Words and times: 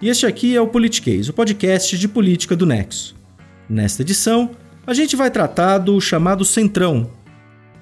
e 0.00 0.08
este 0.08 0.24
aqui 0.24 0.56
é 0.56 0.60
o 0.60 0.66
Politiquês, 0.66 1.28
o 1.28 1.32
podcast 1.32 1.98
de 1.98 2.08
política 2.08 2.56
do 2.56 2.64
Nexo. 2.64 3.14
Nesta 3.68 4.00
edição, 4.00 4.50
a 4.86 4.94
gente 4.94 5.14
vai 5.14 5.30
tratar 5.30 5.76
do 5.76 6.00
chamado 6.00 6.42
Centrão, 6.42 7.10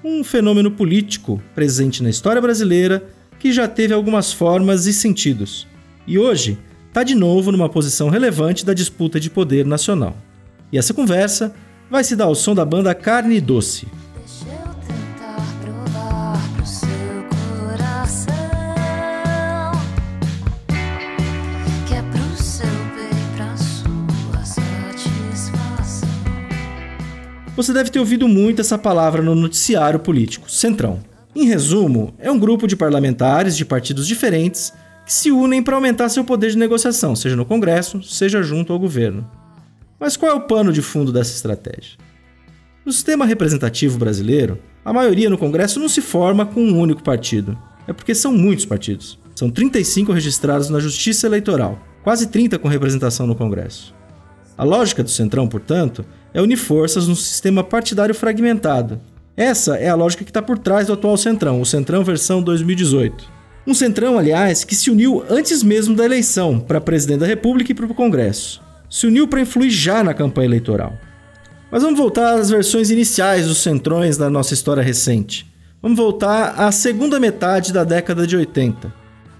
um 0.03 0.21
fenômeno 0.21 0.69
político 0.69 1.41
presente 1.55 2.03
na 2.03 2.09
história 2.09 2.41
brasileira 2.41 3.07
que 3.39 3.53
já 3.53 3.69
teve 3.69 3.93
algumas 3.93 4.33
formas 4.33 4.85
e 4.85 4.91
sentidos, 4.91 5.65
e 6.05 6.19
hoje 6.19 6.57
está 6.89 7.03
de 7.03 7.15
novo 7.15 7.53
numa 7.53 7.69
posição 7.69 8.09
relevante 8.09 8.65
da 8.65 8.73
disputa 8.73 9.17
de 9.17 9.29
poder 9.29 9.65
nacional. 9.65 10.17
E 10.73 10.77
essa 10.77 10.93
conversa 10.93 11.55
vai 11.89 12.03
se 12.03 12.17
dar 12.17 12.25
ao 12.25 12.35
som 12.35 12.53
da 12.53 12.65
banda 12.65 12.93
Carne 12.93 13.39
Doce. 13.39 13.87
Você 27.59 27.73
deve 27.73 27.89
ter 27.89 27.99
ouvido 27.99 28.25
muito 28.25 28.61
essa 28.61 28.77
palavra 28.77 29.21
no 29.21 29.35
noticiário 29.35 29.99
político, 29.99 30.49
Centrão. 30.49 31.01
Em 31.35 31.45
resumo, 31.45 32.13
é 32.17 32.31
um 32.31 32.39
grupo 32.39 32.65
de 32.65 32.73
parlamentares 32.73 33.57
de 33.57 33.65
partidos 33.65 34.07
diferentes 34.07 34.71
que 35.05 35.11
se 35.11 35.29
unem 35.29 35.61
para 35.61 35.75
aumentar 35.75 36.07
seu 36.07 36.23
poder 36.23 36.51
de 36.51 36.57
negociação, 36.57 37.17
seja 37.17 37.35
no 37.35 37.43
Congresso, 37.43 38.01
seja 38.01 38.41
junto 38.41 38.71
ao 38.71 38.79
governo. 38.79 39.29
Mas 39.99 40.15
qual 40.15 40.31
é 40.31 40.35
o 40.35 40.47
pano 40.47 40.71
de 40.71 40.81
fundo 40.81 41.11
dessa 41.11 41.35
estratégia? 41.35 41.97
No 42.85 42.93
sistema 42.93 43.25
representativo 43.25 43.99
brasileiro, 43.99 44.57
a 44.85 44.93
maioria 44.93 45.29
no 45.29 45.37
Congresso 45.37 45.81
não 45.81 45.89
se 45.89 45.99
forma 45.99 46.45
com 46.45 46.61
um 46.61 46.79
único 46.79 47.03
partido. 47.03 47.59
É 47.85 47.91
porque 47.91 48.15
são 48.15 48.31
muitos 48.31 48.63
partidos. 48.63 49.19
São 49.35 49.49
35 49.49 50.13
registrados 50.13 50.69
na 50.69 50.79
Justiça 50.79 51.27
Eleitoral, 51.27 51.77
quase 52.05 52.27
30 52.27 52.57
com 52.57 52.69
representação 52.69 53.27
no 53.27 53.35
Congresso. 53.35 53.98
A 54.59 54.65
lógica 54.65 55.01
do 55.01 55.09
Centrão, 55.09 55.47
portanto, 55.47 56.03
é 56.33 56.41
unir 56.41 56.57
forças 56.57 57.07
num 57.07 57.15
sistema 57.15 57.63
partidário 57.63 58.13
fragmentado. 58.13 58.99
Essa 59.37 59.77
é 59.77 59.87
a 59.87 59.95
lógica 59.95 60.25
que 60.25 60.31
está 60.31 60.41
por 60.41 60.59
trás 60.59 60.87
do 60.87 60.91
atual 60.91 61.15
Centrão, 61.15 61.61
o 61.61 61.65
Centrão 61.65 62.03
versão 62.03 62.43
2018. 62.43 63.25
Um 63.65 63.73
Centrão, 63.73 64.17
aliás, 64.17 64.65
que 64.65 64.75
se 64.75 64.91
uniu 64.91 65.23
antes 65.29 65.63
mesmo 65.63 65.95
da 65.95 66.03
eleição 66.03 66.59
para 66.59 66.81
presidente 66.81 67.21
da 67.21 67.25
República 67.25 67.71
e 67.71 67.73
para 67.73 67.85
o 67.85 67.95
Congresso. 67.95 68.61
Se 68.89 69.07
uniu 69.07 69.29
para 69.29 69.39
influir 69.39 69.69
já 69.69 70.03
na 70.03 70.13
campanha 70.13 70.47
eleitoral. 70.47 70.91
Mas 71.71 71.81
vamos 71.81 71.97
voltar 71.97 72.33
às 72.33 72.49
versões 72.49 72.89
iniciais 72.89 73.47
dos 73.47 73.59
centrões 73.59 74.17
da 74.17 74.29
nossa 74.29 74.53
história 74.53 74.83
recente. 74.83 75.49
Vamos 75.81 75.97
voltar 75.97 76.55
à 76.59 76.69
segunda 76.69 77.17
metade 77.17 77.71
da 77.71 77.85
década 77.85 78.27
de 78.27 78.35
80. 78.35 78.93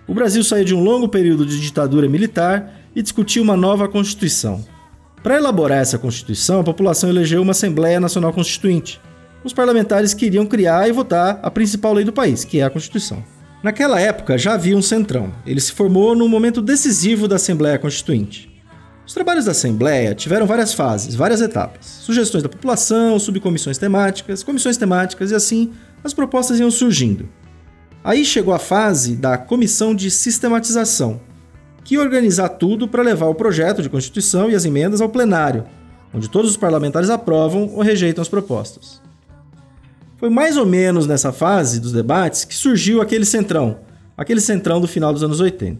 O 0.07 0.13
Brasil 0.13 0.45
saiu 0.45 0.63
de 0.63 0.73
um 0.73 0.81
longo 0.81 1.09
período 1.09 1.45
de 1.45 1.59
ditadura 1.59 2.07
militar 2.07 2.73
e 2.95 3.01
discutiu 3.01 3.43
uma 3.43 3.57
nova 3.57 3.85
Constituição. 3.85 4.78
Para 5.21 5.35
elaborar 5.35 5.79
essa 5.79 5.97
Constituição, 5.97 6.61
a 6.61 6.63
população 6.63 7.09
elegeu 7.09 7.41
uma 7.41 7.51
Assembleia 7.51 7.99
Nacional 7.99 8.31
Constituinte. 8.31 9.01
Os 9.43 9.51
parlamentares 9.51 10.13
queriam 10.13 10.45
criar 10.45 10.87
e 10.87 10.93
votar 10.93 11.39
a 11.43 11.51
principal 11.51 11.93
lei 11.93 12.05
do 12.05 12.13
país, 12.13 12.45
que 12.45 12.59
é 12.59 12.63
a 12.63 12.69
Constituição. 12.69 13.21
Naquela 13.61 13.99
época 13.99 14.37
já 14.37 14.53
havia 14.53 14.77
um 14.77 14.81
centrão. 14.81 15.33
Ele 15.45 15.59
se 15.59 15.73
formou 15.73 16.15
num 16.15 16.29
momento 16.29 16.61
decisivo 16.61 17.27
da 17.27 17.35
Assembleia 17.35 17.77
Constituinte. 17.77 18.49
Os 19.05 19.13
trabalhos 19.13 19.43
da 19.43 19.51
Assembleia 19.51 20.15
tiveram 20.15 20.45
várias 20.45 20.73
fases, 20.73 21.15
várias 21.15 21.41
etapas. 21.41 21.85
Sugestões 21.85 22.43
da 22.43 22.47
população, 22.47 23.19
subcomissões 23.19 23.77
temáticas, 23.77 24.41
comissões 24.41 24.77
temáticas 24.77 25.31
e 25.31 25.35
assim 25.35 25.73
as 26.01 26.13
propostas 26.13 26.61
iam 26.61 26.71
surgindo. 26.71 27.27
Aí 28.01 28.23
chegou 28.23 28.53
a 28.53 28.59
fase 28.59 29.17
da 29.17 29.37
Comissão 29.37 29.93
de 29.93 30.09
Sistematização, 30.09 31.19
que 31.89 31.97
organizar 31.97 32.49
tudo 32.49 32.87
para 32.87 33.01
levar 33.01 33.25
o 33.25 33.33
projeto 33.33 33.81
de 33.81 33.89
Constituição 33.89 34.47
e 34.47 34.53
as 34.53 34.63
emendas 34.63 35.01
ao 35.01 35.09
plenário, 35.09 35.63
onde 36.13 36.29
todos 36.29 36.51
os 36.51 36.55
parlamentares 36.55 37.09
aprovam 37.09 37.67
ou 37.73 37.81
rejeitam 37.81 38.21
as 38.21 38.29
propostas. 38.29 39.01
Foi 40.17 40.29
mais 40.29 40.55
ou 40.55 40.67
menos 40.67 41.07
nessa 41.07 41.31
fase 41.31 41.79
dos 41.79 41.91
debates 41.91 42.45
que 42.45 42.53
surgiu 42.53 43.01
aquele 43.01 43.25
centrão, 43.25 43.79
aquele 44.15 44.39
centrão 44.39 44.79
do 44.79 44.87
final 44.87 45.11
dos 45.11 45.23
anos 45.23 45.39
80. 45.39 45.79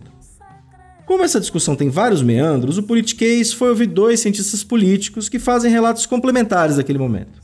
Como 1.06 1.24
essa 1.24 1.40
discussão 1.40 1.76
tem 1.76 1.92
vários 1.92 2.24
meandros, 2.24 2.80
o 2.80 2.84
Politiquês 2.84 3.54
foi 3.54 3.70
ouvir 3.70 3.86
dois 3.86 4.20
cientistas 4.20 4.64
políticos 4.64 5.30
que 5.30 5.38
fazem 5.38 5.72
relatos 5.72 6.08
complementares 6.08 6.78
daquele 6.78 6.98
momento. 6.98 7.40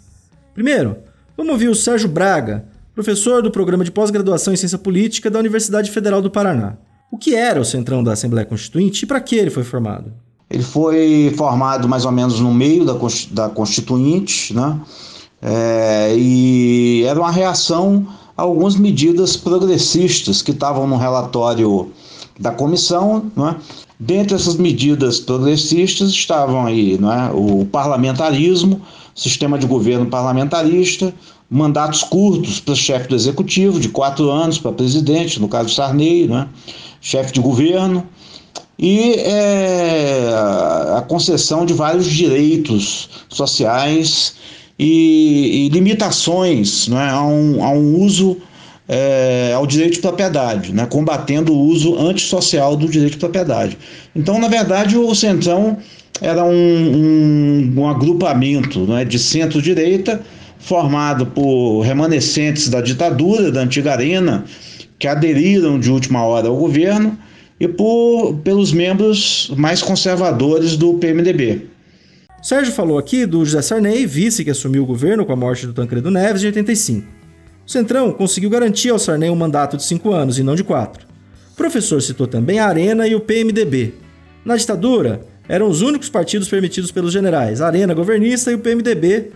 Primeiro, 0.55 0.97
vamos 1.37 1.51
ouvir 1.51 1.67
o 1.67 1.75
Sérgio 1.75 2.09
Braga, 2.09 2.65
professor 2.95 3.43
do 3.43 3.51
programa 3.51 3.83
de 3.83 3.91
pós-graduação 3.91 4.55
em 4.55 4.57
ciência 4.57 4.79
política 4.79 5.29
da 5.29 5.37
Universidade 5.37 5.91
Federal 5.91 6.19
do 6.19 6.31
Paraná. 6.31 6.79
O 7.11 7.17
que 7.17 7.33
era 7.35 7.59
o 7.59 7.65
centrão 7.65 8.03
da 8.03 8.13
Assembleia 8.13 8.45
Constituinte 8.45 9.03
e 9.03 9.05
para 9.07 9.21
que 9.21 9.35
ele 9.35 9.49
foi 9.49 9.63
formado? 9.63 10.11
Ele 10.49 10.63
foi 10.63 11.33
formado 11.37 11.87
mais 11.87 12.05
ou 12.05 12.11
menos 12.11 12.39
no 12.39 12.53
meio 12.53 12.85
da, 12.85 12.93
cons- 12.95 13.27
da 13.31 13.49
Constituinte, 13.49 14.53
né? 14.53 14.79
É, 15.41 16.15
e 16.17 17.03
era 17.05 17.19
uma 17.19 17.31
reação 17.31 18.07
a 18.37 18.41
algumas 18.41 18.75
medidas 18.75 19.37
progressistas 19.37 20.41
que 20.41 20.51
estavam 20.51 20.87
no 20.87 20.97
relatório 20.97 21.91
da 22.39 22.51
comissão. 22.51 23.31
Né? 23.35 23.55
Dentre 23.99 24.35
essas 24.35 24.55
medidas 24.55 25.19
progressistas 25.19 26.09
estavam 26.09 26.65
aí 26.65 26.97
né, 26.97 27.31
o 27.33 27.65
parlamentarismo, 27.65 28.81
sistema 29.15 29.57
de 29.57 29.65
governo 29.65 30.05
parlamentarista, 30.07 31.13
mandatos 31.49 32.03
curtos 32.03 32.59
para 32.59 32.75
chefe 32.75 33.07
do 33.07 33.15
executivo, 33.15 33.79
de 33.79 33.89
quatro 33.89 34.29
anos 34.29 34.59
para 34.59 34.73
presidente, 34.73 35.39
no 35.39 35.47
caso 35.47 35.73
Sarney, 35.73 36.27
né? 36.27 36.49
chefe 36.99 37.31
de 37.31 37.39
governo, 37.39 38.05
e 38.77 39.13
é, 39.19 40.29
a 40.97 41.01
concessão 41.01 41.65
de 41.65 41.73
vários 41.73 42.05
direitos 42.05 43.09
sociais 43.29 44.35
e, 44.77 45.65
e 45.65 45.69
limitações 45.69 46.89
né, 46.89 47.09
a, 47.09 47.23
um, 47.23 47.63
a 47.63 47.69
um 47.69 48.01
uso 48.01 48.37
é, 48.87 49.53
ao 49.55 49.65
direito 49.65 49.93
de 49.93 49.99
propriedade, 49.99 50.73
né, 50.73 50.85
combatendo 50.85 51.53
o 51.53 51.59
uso 51.59 51.97
antissocial 51.97 52.75
do 52.75 52.87
direito 52.87 53.13
de 53.13 53.19
propriedade. 53.19 53.77
Então, 54.15 54.39
na 54.39 54.47
verdade, 54.47 54.97
o 54.97 55.13
Centrão 55.15 55.77
era 56.21 56.43
um, 56.43 56.51
um, 56.51 57.73
um 57.77 57.89
agrupamento 57.89 58.79
né, 58.81 59.03
de 59.03 59.19
centro-direita 59.19 60.21
formado 60.59 61.25
por 61.27 61.81
remanescentes 61.81 62.69
da 62.69 62.81
ditadura, 62.81 63.51
da 63.51 63.61
antiga 63.61 63.91
arena, 63.91 64.45
que 64.97 65.07
aderiram 65.07 65.79
de 65.79 65.91
última 65.91 66.23
hora 66.23 66.47
ao 66.47 66.55
governo, 66.55 67.17
e 67.59 67.67
por, 67.67 68.35
pelos 68.43 68.73
membros 68.73 69.51
mais 69.55 69.81
conservadores 69.81 70.75
do 70.75 70.95
PMDB. 70.95 71.67
Sérgio 72.41 72.73
falou 72.73 72.97
aqui 72.97 73.25
do 73.25 73.43
José 73.45 73.61
Sarney, 73.61 74.05
vice 74.05 74.43
que 74.43 74.51
assumiu 74.51 74.83
o 74.83 74.85
governo 74.85 75.25
com 75.25 75.31
a 75.31 75.35
morte 75.35 75.65
do 75.65 75.73
Tancredo 75.73 76.11
Neves 76.11 76.43
em 76.43 76.47
85. 76.47 77.14
O 77.65 77.71
Centrão 77.71 78.11
conseguiu 78.11 78.49
garantir 78.49 78.89
ao 78.89 78.99
Sarney 78.99 79.29
um 79.29 79.35
mandato 79.35 79.75
de 79.75 79.83
cinco 79.83 80.13
anos 80.13 80.37
e 80.37 80.43
não 80.43 80.55
de 80.55 80.63
quatro. 80.63 81.07
O 81.51 81.55
professor 81.55 81.99
citou 82.01 82.27
também 82.27 82.59
a 82.59 82.67
Arena 82.67 83.07
e 83.07 83.15
o 83.15 83.19
PMDB. 83.19 83.95
Na 84.43 84.55
ditadura, 84.55 85.25
eram 85.49 85.67
os 85.67 85.81
únicos 85.81 86.07
partidos 86.07 86.47
permitidos 86.47 86.91
pelos 86.91 87.11
generais, 87.11 87.61
a 87.61 87.67
Arena 87.67 87.93
governista 87.93 88.51
e 88.51 88.55
o 88.55 88.59
PMDB, 88.59 89.31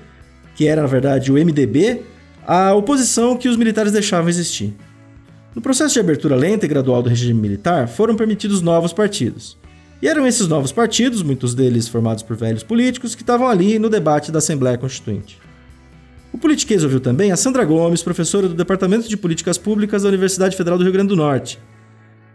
que 0.55 0.67
era 0.67 0.81
na 0.81 0.87
verdade 0.87 1.31
o 1.31 1.35
MDB, 1.35 2.03
a 2.45 2.73
oposição 2.73 3.35
que 3.35 3.49
os 3.49 3.57
militares 3.57 3.91
deixavam 3.91 4.29
existir. 4.29 4.75
No 5.55 5.61
processo 5.61 5.95
de 5.95 5.99
abertura 5.99 6.35
lenta 6.35 6.65
e 6.65 6.69
gradual 6.69 7.01
do 7.01 7.09
regime 7.09 7.41
militar, 7.41 7.87
foram 7.87 8.15
permitidos 8.15 8.61
novos 8.61 8.93
partidos. 8.93 9.57
E 10.01 10.07
eram 10.07 10.27
esses 10.27 10.47
novos 10.47 10.71
partidos, 10.71 11.23
muitos 11.23 11.55
deles 11.55 11.87
formados 11.87 12.21
por 12.21 12.35
velhos 12.35 12.63
políticos, 12.63 13.15
que 13.15 13.23
estavam 13.23 13.47
ali 13.47 13.79
no 13.79 13.89
debate 13.89 14.31
da 14.31 14.37
Assembleia 14.37 14.77
Constituinte. 14.77 15.39
O 16.31 16.37
Politiquês 16.37 16.83
ouviu 16.83 16.99
também 16.99 17.31
a 17.31 17.37
Sandra 17.37 17.65
Gomes, 17.65 18.03
professora 18.03 18.47
do 18.47 18.53
Departamento 18.53 19.09
de 19.09 19.17
Políticas 19.17 19.57
Públicas 19.57 20.03
da 20.03 20.09
Universidade 20.09 20.55
Federal 20.55 20.77
do 20.77 20.83
Rio 20.83 20.93
Grande 20.93 21.09
do 21.09 21.15
Norte. 21.15 21.59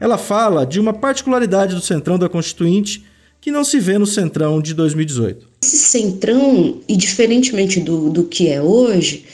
Ela 0.00 0.19
fala 0.19 0.67
de 0.67 0.81
uma 0.81 0.93
particularidade 0.93 1.75
do 1.75 1.81
Centrão 1.81 2.19
da 2.19 2.29
Constituinte 2.29 3.05
que 3.41 3.50
não 3.50 3.62
se 3.62 3.79
vê 3.79 3.99
no 3.99 4.06
Centrão 4.06 4.61
de 4.61 4.75
2018. 4.75 5.46
Esse 5.62 5.76
Centrão, 5.76 6.81
e 6.88 6.96
diferentemente 6.96 7.79
do, 7.79 8.11
do 8.11 8.25
que 8.25 8.49
é 8.49 8.61
hoje, 8.61 9.25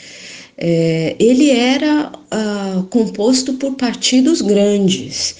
é, 0.59 1.17
ele 1.19 1.51
era 1.51 2.11
uh, 2.11 2.83
composto 2.85 3.55
por 3.55 3.75
partidos 3.75 4.43
grandes. 4.43 5.37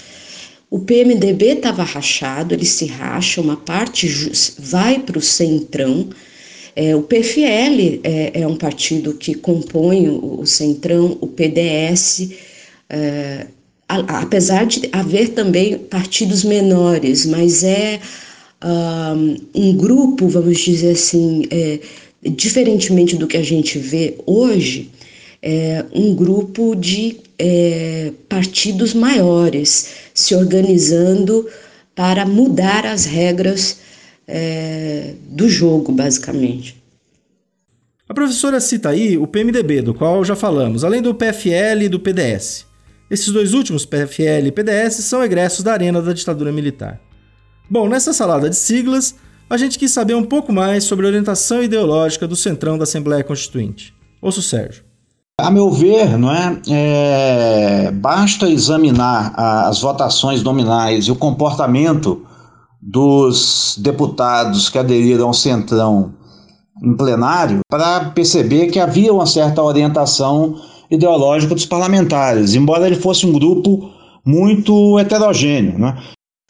O 0.71 0.79
PMDB 0.79 1.47
estava 1.47 1.83
rachado, 1.83 2.55
ele 2.55 2.65
se 2.65 2.87
racha, 2.87 3.41
uma 3.41 3.57
parte 3.57 4.09
vai 4.57 5.01
para 5.01 5.19
o 5.19 5.23
Centrão. 5.23 6.09
É, 6.77 6.95
o 6.95 7.03
PFL 7.03 8.01
é, 8.05 8.41
é, 8.41 8.47
um 8.47 8.57
partido 8.57 9.15
que 9.15 9.35
compõe 9.35 10.09
o, 10.09 10.41
o 10.41 10.47
Centrão, 10.47 11.19
o 11.21 11.27
PDS, 11.27 12.31
é, 12.89 13.47
a, 13.89 14.21
apesar 14.21 14.67
de 14.67 14.89
haver 14.93 15.31
também 15.31 15.77
partidos 15.79 16.45
menores, 16.45 17.27
mas 17.27 17.65
é 17.65 18.01
um, 19.55 19.77
grupo, 19.77 20.29
vamos 20.29 20.59
dizer 20.59 20.93
assim, 20.93 21.45
é, 21.51 21.81
diferentemente 22.23 23.17
do 23.17 23.27
que 23.27 23.37
a 23.37 23.43
gente 23.43 23.79
vê 23.79 24.17
hoje, 24.27 24.91
é, 25.43 25.85
um 25.95 26.15
grupo 26.15 26.75
de 26.75 27.17
é, 27.39 28.13
partidos 28.29 28.93
maiores 28.93 29.89
se 30.13 30.35
organizando 30.35 31.49
para 31.95 32.27
mudar 32.27 32.85
as 32.85 33.07
regras 33.07 33.79
é, 34.31 35.15
do 35.29 35.49
jogo, 35.49 35.93
basicamente. 35.93 36.81
A 38.09 38.15
professora 38.15 38.61
cita 38.61 38.89
aí 38.89 39.17
o 39.17 39.27
PMDB, 39.27 39.83
do 39.83 39.95
qual 39.95 40.25
já 40.25 40.35
falamos, 40.35 40.85
além 40.85 41.01
do 41.01 41.15
PFL 41.15 41.83
e 41.83 41.89
do 41.89 42.01
PDS. 42.01 42.67
Esses 43.11 43.33
dois 43.33 43.55
últimos, 43.55 43.85
PFL 43.85 44.47
e 44.47 44.53
PDS, 44.53 45.05
são 45.05 45.23
egressos 45.23 45.63
da 45.63 45.73
arena 45.73 46.01
da 46.01 46.13
ditadura 46.13 46.53
militar. 46.53 47.01
Bom, 47.69 47.89
nessa 47.89 48.13
salada 48.13 48.51
de 48.51 48.57
siglas, 48.57 49.15
a 49.49 49.57
gente 49.57 49.79
quis 49.79 49.91
saber 49.91 50.15
um 50.15 50.25
pouco 50.25 50.53
mais 50.53 50.85
sobre 50.85 51.07
a 51.07 51.09
orientação 51.09 51.63
ideológica 51.63 52.27
do 52.27 52.37
centrão 52.37 52.79
da 52.79 52.85
Assembleia 52.85 53.25
Constituinte. 53.25 53.93
Ouça 54.23 54.41
o 54.41 54.43
Sérgio. 54.43 54.85
A 55.41 55.51
meu 55.51 55.71
ver, 55.71 56.19
não 56.19 56.33
é, 56.33 56.61
é, 56.69 57.91
basta 57.91 58.49
examinar 58.49 59.33
as 59.37 59.81
votações 59.81 60.43
nominais 60.43 61.07
e 61.07 61.11
o 61.11 61.17
comportamento 61.17 62.27
dos 62.81 63.77
deputados 63.79 64.69
que 64.69 64.79
aderiram 64.79 65.29
ao 65.29 65.35
Centrão 65.35 66.15
em 66.83 66.97
plenário 66.97 67.61
para 67.69 68.07
perceber 68.07 68.69
que 68.69 68.79
havia 68.79 69.13
uma 69.13 69.27
certa 69.27 69.63
orientação 69.63 70.57
ideológica 70.91 71.55
dos 71.55 71.67
parlamentares, 71.67 72.55
embora 72.55 72.87
ele 72.87 72.97
fosse 72.97 73.27
um 73.27 73.33
grupo 73.33 73.91
muito 74.25 74.99
heterogêneo. 74.99 75.79
Né? 75.79 75.97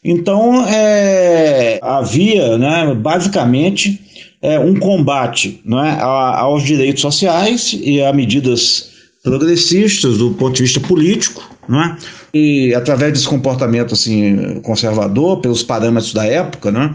Então, 0.05 0.65
é, 0.67 1.79
havia 1.83 2.57
né, 2.57 2.95
basicamente 2.95 4.01
é, 4.41 4.59
um 4.59 4.79
combate 4.79 5.61
né, 5.65 5.99
aos 6.01 6.63
direitos 6.63 7.03
sociais 7.03 7.77
e 7.79 8.03
a 8.03 8.13
medidas 8.13 8.91
progressistas 9.23 10.17
do 10.17 10.31
ponto 10.31 10.55
de 10.55 10.63
vista 10.63 10.81
político, 10.81 11.43
né, 11.71 11.97
e 12.35 12.75
através 12.75 13.13
desse 13.13 13.29
comportamento 13.29 13.95
assim, 13.95 14.61
conservador, 14.63 15.41
pelos 15.41 15.63
parâmetros 15.63 16.13
da 16.13 16.27
época, 16.27 16.73
né, 16.73 16.93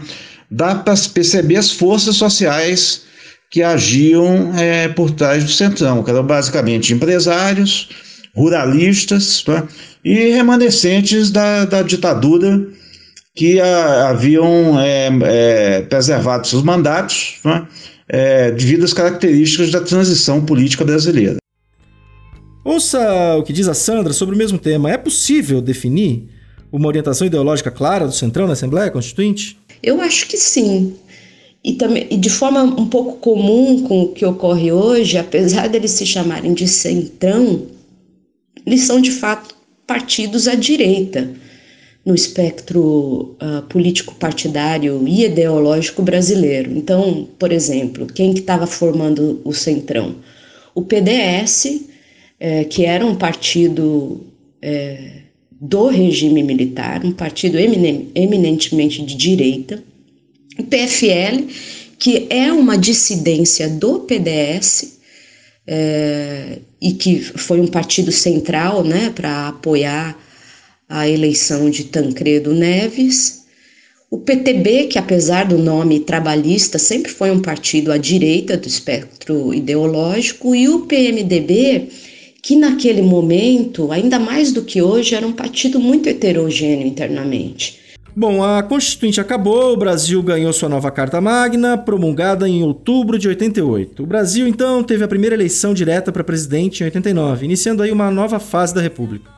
dá 0.50 0.74
para 0.74 0.94
perceber 1.14 1.56
as 1.56 1.70
forças 1.70 2.16
sociais 2.16 3.02
que 3.50 3.62
agiam 3.62 4.52
é, 4.54 4.88
por 4.88 5.10
trás 5.10 5.42
do 5.42 5.50
centrão, 5.50 6.02
que 6.02 6.10
eram 6.10 6.24
basicamente 6.24 6.92
empresários, 6.92 7.88
ruralistas 8.34 9.42
né, 9.48 9.62
e 10.04 10.32
remanescentes 10.32 11.30
da, 11.30 11.64
da 11.64 11.82
ditadura 11.82 12.66
que 13.34 13.58
a, 13.58 14.10
haviam 14.10 14.78
é, 14.78 15.08
é, 15.22 15.80
preservado 15.82 16.46
seus 16.46 16.62
mandatos 16.62 17.36
né, 17.42 17.66
é, 18.08 18.50
devido 18.50 18.84
às 18.84 18.92
características 18.92 19.70
da 19.70 19.80
transição 19.80 20.44
política 20.44 20.84
brasileira. 20.84 21.36
Ouça 22.66 23.36
o 23.36 23.44
que 23.44 23.52
diz 23.52 23.68
a 23.68 23.74
Sandra 23.74 24.12
sobre 24.12 24.34
o 24.34 24.38
mesmo 24.38 24.58
tema. 24.58 24.90
É 24.90 24.98
possível 24.98 25.60
definir 25.60 26.24
uma 26.72 26.88
orientação 26.88 27.24
ideológica 27.24 27.70
clara 27.70 28.08
do 28.08 28.12
Centrão 28.12 28.48
na 28.48 28.54
Assembleia 28.54 28.90
Constituinte? 28.90 29.56
Eu 29.80 30.00
acho 30.00 30.26
que 30.26 30.36
sim. 30.36 30.96
E, 31.62 31.74
também, 31.74 32.08
e 32.10 32.16
de 32.16 32.28
forma 32.28 32.64
um 32.64 32.88
pouco 32.88 33.18
comum 33.18 33.84
com 33.84 34.02
o 34.02 34.08
que 34.08 34.26
ocorre 34.26 34.72
hoje, 34.72 35.16
apesar 35.16 35.68
deles 35.68 35.92
se 35.92 36.04
chamarem 36.04 36.54
de 36.54 36.66
Centrão, 36.66 37.68
eles 38.66 38.80
são 38.82 39.00
de 39.00 39.12
fato 39.12 39.54
partidos 39.86 40.48
à 40.48 40.56
direita 40.56 41.30
no 42.04 42.16
espectro 42.16 43.36
uh, 43.40 43.62
político-partidário 43.68 45.06
e 45.06 45.24
ideológico 45.24 46.02
brasileiro. 46.02 46.72
Então, 46.76 47.28
por 47.38 47.52
exemplo, 47.52 48.06
quem 48.06 48.34
que 48.34 48.40
estava 48.40 48.66
formando 48.66 49.40
o 49.44 49.52
Centrão? 49.52 50.16
O 50.74 50.82
PDS, 50.82 51.94
é, 52.38 52.64
que 52.64 52.84
era 52.84 53.04
um 53.04 53.14
partido 53.14 54.26
é, 54.60 55.22
do 55.60 55.88
regime 55.88 56.42
militar, 56.42 57.04
um 57.04 57.12
partido 57.12 57.58
eminentemente 57.58 59.02
de 59.02 59.14
direita. 59.14 59.82
O 60.58 60.64
PFL, 60.64 61.46
que 61.98 62.26
é 62.30 62.52
uma 62.52 62.76
dissidência 62.76 63.68
do 63.68 64.00
PDS, 64.00 64.96
é, 65.66 66.58
e 66.80 66.92
que 66.92 67.18
foi 67.20 67.60
um 67.60 67.66
partido 67.66 68.12
central 68.12 68.84
né, 68.84 69.10
para 69.14 69.48
apoiar 69.48 70.16
a 70.88 71.08
eleição 71.08 71.68
de 71.68 71.84
Tancredo 71.84 72.54
Neves. 72.54 73.44
O 74.08 74.18
PTB, 74.18 74.84
que 74.84 74.98
apesar 74.98 75.46
do 75.46 75.58
nome 75.58 76.00
trabalhista, 76.00 76.78
sempre 76.78 77.10
foi 77.10 77.30
um 77.30 77.40
partido 77.40 77.90
à 77.90 77.98
direita 77.98 78.56
do 78.56 78.68
espectro 78.68 79.52
ideológico, 79.52 80.54
e 80.54 80.68
o 80.68 80.86
PMDB, 80.86 81.88
que 82.46 82.54
naquele 82.54 83.02
momento, 83.02 83.90
ainda 83.90 84.20
mais 84.20 84.52
do 84.52 84.62
que 84.62 84.80
hoje, 84.80 85.16
era 85.16 85.26
um 85.26 85.32
partido 85.32 85.80
muito 85.80 86.08
heterogêneo 86.08 86.86
internamente. 86.86 87.80
Bom, 88.14 88.40
a 88.40 88.62
Constituinte 88.62 89.20
acabou, 89.20 89.72
o 89.72 89.76
Brasil 89.76 90.22
ganhou 90.22 90.52
sua 90.52 90.68
nova 90.68 90.88
Carta 90.92 91.20
Magna, 91.20 91.76
promulgada 91.76 92.48
em 92.48 92.62
outubro 92.62 93.18
de 93.18 93.26
88. 93.26 94.00
O 94.00 94.06
Brasil, 94.06 94.46
então, 94.46 94.84
teve 94.84 95.02
a 95.02 95.08
primeira 95.08 95.34
eleição 95.34 95.74
direta 95.74 96.12
para 96.12 96.22
presidente 96.22 96.82
em 96.82 96.84
89, 96.84 97.44
iniciando 97.44 97.82
aí 97.82 97.90
uma 97.90 98.12
nova 98.12 98.38
fase 98.38 98.72
da 98.72 98.80
República. 98.80 99.28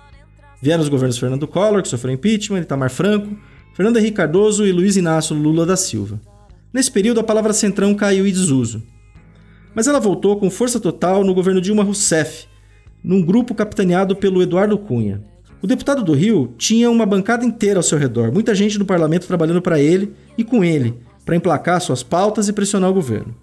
Vieram 0.61 0.83
os 0.83 0.91
governos 0.91 1.17
Fernando 1.17 1.49
Collor, 1.49 1.81
que 1.81 1.89
sofreu 1.89 2.13
impeachment, 2.13 2.61
Itamar 2.61 2.91
Franco, 2.91 3.39
Fernando 3.73 3.97
Henrique 3.97 4.19
Cardoso 4.19 4.67
e 4.67 4.71
Luiz 4.71 4.99
Inácio 4.99 5.35
Lula 5.35 5.65
da 5.65 5.79
Silva. 5.79 6.21
Nesse 6.75 6.93
período, 6.93 7.21
a 7.21 7.25
palavra 7.25 7.55
centrão 7.55 7.95
caiu 7.95 8.27
em 8.27 8.31
desuso. 8.31 8.83
Mas 9.75 9.87
ela 9.87 9.99
voltou 9.99 10.37
com 10.37 10.51
força 10.51 10.79
total 10.79 11.25
no 11.25 11.33
governo 11.33 11.63
Dilma 11.63 11.83
Rousseff, 11.83 12.47
num 13.03 13.23
grupo 13.23 13.55
capitaneado 13.55 14.17
pelo 14.17 14.43
Eduardo 14.43 14.79
Cunha. 14.79 15.23
O 15.61 15.67
deputado 15.67 16.05
do 16.05 16.13
Rio 16.13 16.55
tinha 16.57 16.91
uma 16.91 17.05
bancada 17.05 17.45
inteira 17.45 17.79
ao 17.79 17.83
seu 17.83 17.99
redor, 17.99 18.33
muita 18.33 18.55
gente 18.55 18.79
do 18.79 18.85
parlamento 18.85 19.27
trabalhando 19.27 19.61
para 19.61 19.81
ele 19.81 20.13
e 20.37 20.45
com 20.45 20.63
ele, 20.63 20.95
para 21.25 21.37
emplacar 21.37 21.81
suas 21.81 22.03
pautas 22.03 22.49
e 22.49 22.53
pressionar 22.53 22.91
o 22.91 22.95
governo. 22.95 23.35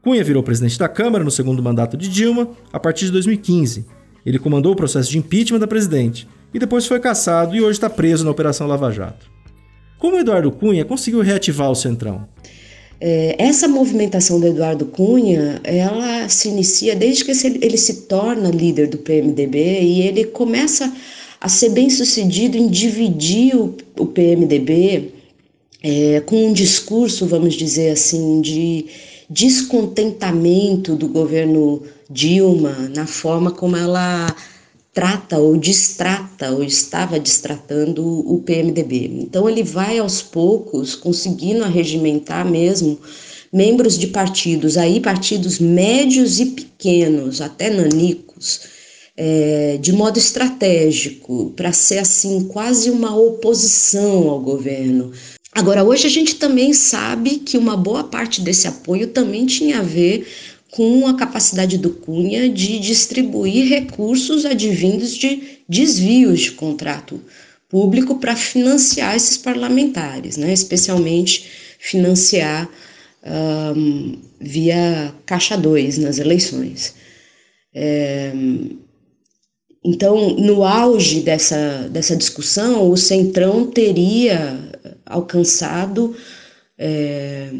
Cunha 0.00 0.22
virou 0.22 0.42
presidente 0.42 0.78
da 0.78 0.88
Câmara 0.88 1.24
no 1.24 1.30
segundo 1.30 1.62
mandato 1.62 1.96
de 1.96 2.08
Dilma 2.08 2.48
a 2.72 2.78
partir 2.78 3.06
de 3.06 3.12
2015. 3.12 3.86
Ele 4.24 4.38
comandou 4.38 4.72
o 4.72 4.76
processo 4.76 5.10
de 5.10 5.18
impeachment 5.18 5.58
da 5.58 5.66
presidente 5.66 6.28
e 6.52 6.58
depois 6.58 6.86
foi 6.86 7.00
caçado 7.00 7.56
e 7.56 7.60
hoje 7.60 7.72
está 7.72 7.90
preso 7.90 8.24
na 8.24 8.30
Operação 8.30 8.66
Lava 8.66 8.92
Jato. 8.92 9.30
Como 9.98 10.18
Eduardo 10.18 10.52
Cunha 10.52 10.84
conseguiu 10.84 11.22
reativar 11.22 11.70
o 11.70 11.74
Centrão? 11.74 12.28
É, 13.00 13.36
essa 13.38 13.66
movimentação 13.68 14.40
do 14.40 14.46
Eduardo 14.46 14.86
Cunha, 14.86 15.60
ela 15.64 16.28
se 16.28 16.48
inicia 16.48 16.94
desde 16.94 17.24
que 17.24 17.32
ele 17.60 17.76
se 17.76 18.02
torna 18.02 18.50
líder 18.50 18.88
do 18.88 18.98
PMDB 18.98 19.80
e 19.82 20.02
ele 20.02 20.24
começa 20.24 20.92
a 21.40 21.48
ser 21.48 21.70
bem 21.70 21.90
sucedido 21.90 22.56
em 22.56 22.68
dividir 22.68 23.54
o, 23.56 24.06
PMDB 24.06 25.12
é, 25.82 26.20
com 26.24 26.46
um 26.46 26.52
discurso, 26.52 27.26
vamos 27.26 27.54
dizer 27.54 27.90
assim, 27.90 28.40
de 28.40 28.86
descontentamento 29.28 30.96
do 30.96 31.08
governo 31.08 31.82
Dilma, 32.08 32.90
na 32.94 33.06
forma 33.06 33.50
como 33.50 33.76
ela 33.76 34.34
trata 34.94 35.38
ou 35.38 35.56
distrata 35.56 36.52
ou 36.52 36.62
estava 36.62 37.18
distratando 37.18 38.02
o 38.06 38.38
PMDB. 38.38 39.10
Então 39.22 39.50
ele 39.50 39.64
vai 39.64 39.98
aos 39.98 40.22
poucos 40.22 40.94
conseguindo 40.94 41.64
arregimentar 41.64 42.48
mesmo 42.48 42.98
membros 43.52 43.98
de 43.98 44.06
partidos, 44.06 44.76
aí 44.76 45.00
partidos 45.00 45.58
médios 45.58 46.40
e 46.40 46.46
pequenos, 46.46 47.40
até 47.40 47.70
nanicos, 47.70 48.62
é, 49.16 49.78
de 49.80 49.92
modo 49.92 50.18
estratégico, 50.18 51.52
para 51.54 51.72
ser 51.72 51.98
assim 51.98 52.44
quase 52.44 52.90
uma 52.90 53.16
oposição 53.16 54.28
ao 54.28 54.40
governo. 54.40 55.12
Agora, 55.52 55.84
hoje 55.84 56.08
a 56.08 56.10
gente 56.10 56.34
também 56.34 56.72
sabe 56.72 57.36
que 57.38 57.56
uma 57.56 57.76
boa 57.76 58.02
parte 58.02 58.40
desse 58.40 58.66
apoio 58.66 59.06
também 59.06 59.46
tinha 59.46 59.78
a 59.78 59.82
ver 59.82 60.26
com 60.74 61.06
a 61.06 61.14
capacidade 61.14 61.78
do 61.78 61.90
Cunha 61.90 62.48
de 62.48 62.80
distribuir 62.80 63.68
recursos 63.68 64.44
advindos 64.44 65.14
de 65.14 65.60
desvios 65.68 66.40
de 66.40 66.50
contrato 66.50 67.20
público 67.68 68.16
para 68.16 68.34
financiar 68.34 69.14
esses 69.14 69.36
parlamentares, 69.36 70.36
né? 70.36 70.52
especialmente 70.52 71.48
financiar 71.78 72.68
um, 73.76 74.18
via 74.40 75.14
Caixa 75.24 75.56
2 75.56 75.98
nas 75.98 76.18
eleições. 76.18 76.96
É, 77.72 78.32
então, 79.84 80.30
no 80.30 80.64
auge 80.64 81.20
dessa, 81.20 81.88
dessa 81.88 82.16
discussão, 82.16 82.90
o 82.90 82.96
Centrão 82.96 83.66
teria 83.66 84.58
alcançado 85.06 86.16
é, 86.78 87.50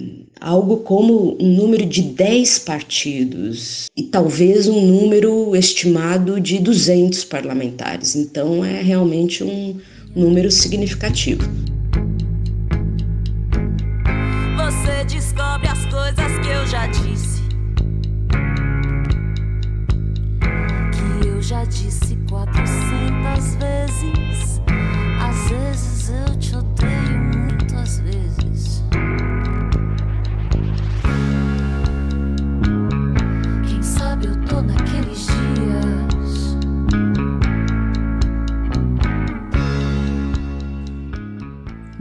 algo 0.40 0.78
como 0.78 1.36
um 1.40 1.54
número 1.54 1.86
de 1.86 2.02
10 2.02 2.58
partidos 2.60 3.86
e 3.96 4.02
talvez 4.02 4.66
um 4.66 4.80
número 4.86 5.54
estimado 5.54 6.40
de 6.40 6.58
200 6.58 7.24
parlamentares. 7.24 8.16
Então, 8.16 8.64
é 8.64 8.82
realmente 8.82 9.44
um 9.44 9.78
número 10.14 10.50
significativo. 10.50 11.48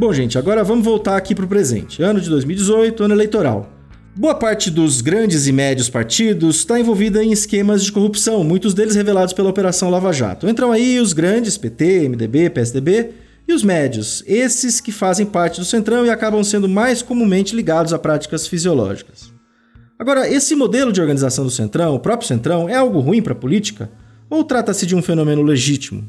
Bom, 0.03 0.11
gente, 0.11 0.37
agora 0.37 0.65
vamos 0.65 0.83
voltar 0.83 1.15
aqui 1.15 1.33
para 1.33 1.45
o 1.45 1.47
presente. 1.47 2.03
Ano 2.03 2.19
de 2.19 2.29
2018, 2.29 3.05
ano 3.05 3.13
eleitoral. 3.13 3.71
Boa 4.13 4.35
parte 4.35 4.69
dos 4.69 4.99
grandes 4.99 5.47
e 5.47 5.51
médios 5.53 5.89
partidos 5.89 6.57
está 6.57 6.77
envolvida 6.77 7.23
em 7.23 7.31
esquemas 7.31 7.81
de 7.85 7.89
corrupção, 7.89 8.43
muitos 8.43 8.73
deles 8.73 8.95
revelados 8.95 9.33
pela 9.33 9.49
Operação 9.49 9.89
Lava 9.89 10.11
Jato. 10.11 10.49
Entram 10.49 10.73
aí 10.73 10.99
os 10.99 11.13
grandes, 11.13 11.57
PT, 11.57 12.09
MDB, 12.09 12.49
PSDB, 12.49 13.11
e 13.47 13.53
os 13.53 13.63
médios, 13.63 14.21
esses 14.27 14.81
que 14.81 14.91
fazem 14.91 15.25
parte 15.25 15.61
do 15.61 15.65
Centrão 15.65 16.05
e 16.05 16.09
acabam 16.09 16.43
sendo 16.43 16.67
mais 16.67 17.01
comumente 17.01 17.55
ligados 17.55 17.93
a 17.93 17.97
práticas 17.97 18.45
fisiológicas. 18.45 19.31
Agora, 19.97 20.29
esse 20.29 20.53
modelo 20.53 20.91
de 20.91 20.99
organização 20.99 21.45
do 21.45 21.49
Centrão, 21.49 21.95
o 21.95 21.99
próprio 21.99 22.27
Centrão, 22.27 22.67
é 22.67 22.75
algo 22.75 22.99
ruim 22.99 23.21
para 23.21 23.31
a 23.31 23.37
política? 23.37 23.89
Ou 24.29 24.43
trata-se 24.43 24.85
de 24.85 24.97
um 24.97 25.01
fenômeno 25.01 25.43
legítimo? 25.43 26.05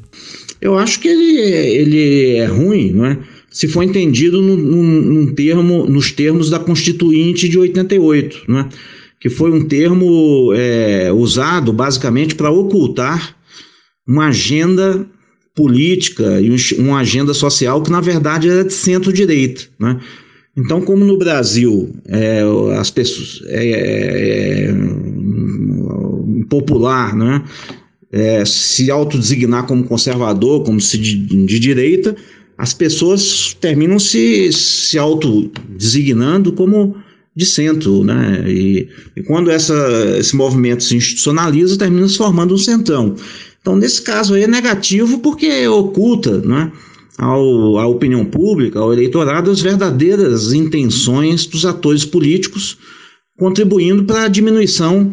Eu 0.61 0.79
acho 0.79 0.99
que 0.99 1.07
ele, 1.07 1.41
ele 1.41 2.37
é 2.39 2.47
ruim, 2.47 2.91
não 2.91 3.07
é? 3.07 3.19
Se 3.55 3.69
for 3.69 3.85
entendido 3.85 4.43
num, 4.43 5.33
termo, 5.33 5.87
nos 5.87 6.11
termos 6.11 6.51
da 6.51 6.59
Constituinte 6.59 7.49
de 7.49 7.57
88, 7.57 8.43
não 8.49 8.59
é? 8.59 8.69
que 9.21 9.31
foi 9.31 9.53
um 9.53 9.65
termo 9.65 10.53
é, 10.53 11.13
usado 11.13 11.73
basicamente 11.73 12.35
para 12.35 12.51
ocultar 12.51 13.37
uma 14.07 14.27
agenda 14.27 15.07
política 15.55 16.41
e 16.41 16.51
um- 16.51 16.57
uma 16.83 16.99
agenda 16.99 17.33
social 17.33 17.81
que 17.81 17.93
na 17.93 18.01
verdade 18.01 18.49
era 18.51 18.65
de 18.65 18.73
centro-direita. 18.73 19.63
Né? 19.79 20.01
Então, 20.57 20.81
como 20.81 21.05
no 21.05 21.17
Brasil 21.17 21.95
é, 22.09 22.43
as 22.77 22.91
pessoas 22.91 23.41
é, 23.47 23.71
é, 23.71 24.65
é, 24.65 24.75
popular, 26.51 27.15
né? 27.15 27.45
é, 28.11 28.45
se 28.45 28.91
autodesignar 28.91 29.65
como 29.67 29.85
conservador, 29.85 30.65
como 30.65 30.79
de, 30.79 30.97
de 31.47 31.59
direita, 31.61 32.17
as 32.57 32.73
pessoas 32.73 33.57
terminam 33.61 33.99
se, 33.99 34.53
se 34.53 34.99
autodesignando 34.99 36.53
como 36.53 36.97
de 37.37 37.45
centro, 37.45 38.05
né? 38.05 38.45
E, 38.47 38.89
e 39.17 39.23
quando 39.25 39.51
essa, 39.51 39.75
esse 40.19 40.37
movimento 40.37 40.85
se 40.85 40.97
institucionaliza, 40.97 41.77
termina 41.77 42.09
se 42.09 42.17
formando 42.17 42.55
um 42.55 42.59
centrão. 42.59 43.17
Então, 43.61 43.77
nesse 43.77 44.03
caso 44.03 44.35
aí 44.35 44.45
é 44.45 44.47
negativo 44.47 45.19
porque 45.19 45.67
oculta, 45.67 46.39
né? 46.39 46.71
Ao, 47.17 47.79
à 47.79 47.87
opinião 47.87 48.25
pública, 48.25 48.79
ao 48.79 48.93
eleitorado, 48.93 49.51
as 49.51 49.61
verdadeiras 49.61 50.53
intenções 50.53 51.47
dos 51.47 51.65
atores 51.65 52.05
políticos, 52.05 52.77
contribuindo 53.39 54.05
para 54.05 54.25
a 54.25 54.29
diminuição 54.29 55.13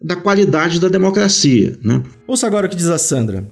da 0.00 0.14
qualidade 0.14 0.80
da 0.80 0.88
democracia, 0.88 1.78
né? 1.82 2.02
Ouça 2.26 2.46
agora 2.46 2.66
o 2.66 2.70
que 2.70 2.76
diz 2.76 2.88
a 2.88 2.98
Sandra. 2.98 3.48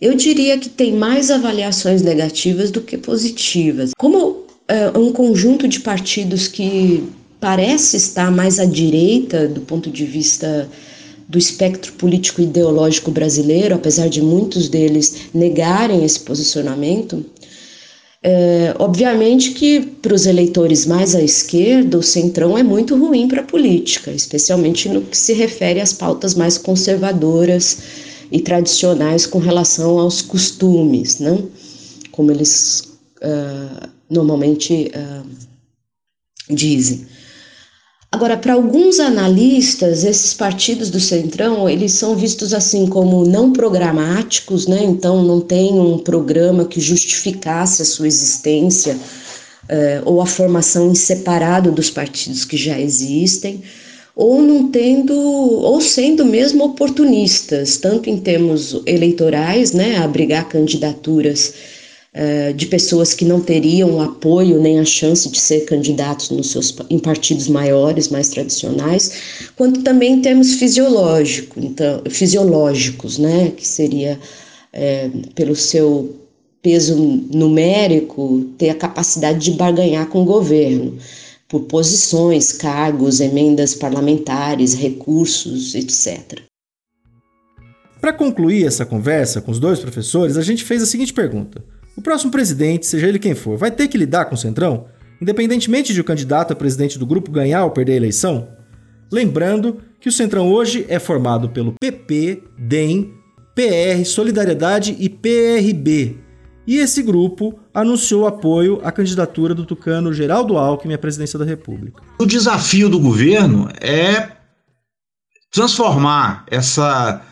Eu 0.00 0.14
diria 0.14 0.56
que 0.58 0.68
tem 0.68 0.92
mais 0.92 1.30
avaliações 1.30 2.02
negativas 2.02 2.70
do 2.70 2.80
que 2.80 2.96
positivas. 2.96 3.92
Como 3.98 4.44
é 4.68 4.96
um 4.96 5.10
conjunto 5.12 5.66
de 5.66 5.80
partidos 5.80 6.46
que 6.46 7.02
parece 7.40 7.96
estar 7.96 8.30
mais 8.30 8.60
à 8.60 8.64
direita 8.64 9.48
do 9.48 9.60
ponto 9.62 9.90
de 9.90 10.04
vista 10.04 10.68
do 11.28 11.36
espectro 11.36 11.92
político 11.94 12.40
ideológico 12.40 13.10
brasileiro, 13.10 13.74
apesar 13.74 14.08
de 14.08 14.22
muitos 14.22 14.68
deles 14.68 15.28
negarem 15.34 16.04
esse 16.04 16.20
posicionamento, 16.20 17.24
é, 18.22 18.74
obviamente 18.78 19.50
que 19.50 19.80
para 19.80 20.14
os 20.14 20.26
eleitores 20.26 20.86
mais 20.86 21.14
à 21.14 21.22
esquerda, 21.22 21.98
o 21.98 22.02
centrão 22.02 22.56
é 22.56 22.62
muito 22.62 22.96
ruim 22.96 23.28
para 23.28 23.42
a 23.42 23.44
política, 23.44 24.10
especialmente 24.10 24.88
no 24.88 25.02
que 25.02 25.16
se 25.16 25.32
refere 25.32 25.80
às 25.80 25.92
pautas 25.92 26.34
mais 26.34 26.56
conservadoras 26.56 27.78
e 28.30 28.40
tradicionais 28.40 29.26
com 29.26 29.38
relação 29.38 29.98
aos 29.98 30.20
costumes, 30.22 31.18
né? 31.18 31.42
como 32.18 32.32
eles 32.32 32.98
uh, 33.22 33.88
normalmente 34.10 34.90
uh, 34.92 35.24
dizem. 36.50 37.06
Agora, 38.10 38.36
para 38.36 38.54
alguns 38.54 38.98
analistas, 38.98 40.02
esses 40.02 40.34
partidos 40.34 40.90
do 40.90 40.98
Centrão, 40.98 41.68
eles 41.68 41.92
são 41.92 42.16
vistos 42.16 42.52
assim 42.52 42.86
como 42.86 43.24
não 43.24 43.52
programáticos, 43.52 44.66
né? 44.66 44.82
Então 44.82 45.22
não 45.22 45.40
tem 45.40 45.78
um 45.78 45.98
programa 45.98 46.64
que 46.64 46.80
justificasse 46.80 47.82
a 47.82 47.84
sua 47.84 48.08
existência 48.08 48.96
uh, 48.96 50.02
ou 50.04 50.20
a 50.20 50.26
formação 50.26 50.90
em 50.90 50.94
separado 50.94 51.70
dos 51.70 51.90
partidos 51.90 52.44
que 52.44 52.56
já 52.56 52.80
existem, 52.80 53.62
ou 54.18 54.42
não 54.42 54.68
tendo, 54.68 55.14
ou 55.14 55.80
sendo 55.80 56.24
mesmo 56.24 56.64
oportunistas, 56.64 57.76
tanto 57.76 58.10
em 58.10 58.18
termos 58.18 58.82
eleitorais, 58.84 59.70
né, 59.70 59.96
abrigar 59.98 60.48
candidaturas 60.48 61.54
uh, 62.12 62.52
de 62.52 62.66
pessoas 62.66 63.14
que 63.14 63.24
não 63.24 63.40
teriam 63.40 64.02
apoio 64.02 64.60
nem 64.60 64.80
a 64.80 64.84
chance 64.84 65.28
de 65.28 65.38
ser 65.38 65.60
candidatos 65.66 66.30
nos 66.30 66.50
seus, 66.50 66.74
em 66.90 66.98
partidos 66.98 67.46
maiores, 67.46 68.08
mais 68.08 68.28
tradicionais, 68.28 69.12
quanto 69.54 69.84
também 69.84 70.14
em 70.14 70.20
termos 70.20 70.54
fisiológico, 70.54 71.60
então, 71.60 72.02
fisiológicos, 72.10 73.18
né, 73.18 73.52
que 73.56 73.64
seria 73.64 74.18
é, 74.72 75.08
pelo 75.36 75.54
seu 75.54 76.16
peso 76.60 76.96
numérico 76.96 78.44
ter 78.58 78.70
a 78.70 78.74
capacidade 78.74 79.38
de 79.38 79.52
barganhar 79.52 80.08
com 80.08 80.22
o 80.22 80.24
governo 80.24 80.98
por 81.48 81.62
posições, 81.62 82.52
cargos, 82.52 83.20
emendas 83.20 83.74
parlamentares, 83.74 84.74
recursos, 84.74 85.74
etc. 85.74 86.42
Para 88.00 88.12
concluir 88.12 88.66
essa 88.66 88.86
conversa 88.86 89.40
com 89.40 89.50
os 89.50 89.58
dois 89.58 89.80
professores, 89.80 90.36
a 90.36 90.42
gente 90.42 90.64
fez 90.64 90.82
a 90.82 90.86
seguinte 90.86 91.12
pergunta: 91.12 91.64
o 91.96 92.02
próximo 92.02 92.30
presidente, 92.30 92.86
seja 92.86 93.08
ele 93.08 93.18
quem 93.18 93.34
for, 93.34 93.56
vai 93.56 93.70
ter 93.70 93.88
que 93.88 93.98
lidar 93.98 94.26
com 94.26 94.34
o 94.34 94.38
Centrão, 94.38 94.86
independentemente 95.20 95.92
de 95.92 96.00
o 96.00 96.04
candidato 96.04 96.52
a 96.52 96.56
presidente 96.56 96.98
do 96.98 97.06
grupo 97.06 97.32
ganhar 97.32 97.64
ou 97.64 97.70
perder 97.70 97.94
a 97.94 97.96
eleição? 97.96 98.48
Lembrando 99.10 99.78
que 99.98 100.08
o 100.08 100.12
Centrão 100.12 100.52
hoje 100.52 100.84
é 100.88 100.98
formado 100.98 101.48
pelo 101.48 101.72
PP, 101.80 102.42
DEM, 102.58 103.14
PR, 103.54 104.04
Solidariedade 104.04 104.94
e 104.98 105.08
PRB. 105.08 106.27
E 106.68 106.76
esse 106.76 107.02
grupo 107.02 107.58
anunciou 107.72 108.26
apoio 108.26 108.78
à 108.84 108.92
candidatura 108.92 109.54
do 109.54 109.64
tucano 109.64 110.12
Geraldo 110.12 110.58
Alckmin 110.58 110.92
à 110.92 110.98
presidência 110.98 111.38
da 111.38 111.44
República. 111.46 112.02
O 112.18 112.26
desafio 112.26 112.90
do 112.90 113.00
governo 113.00 113.70
é 113.80 114.32
transformar 115.50 116.44
essa 116.46 117.22